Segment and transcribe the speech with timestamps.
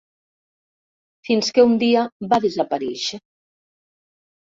[1.29, 3.25] Fins que un dia va desaparèixer.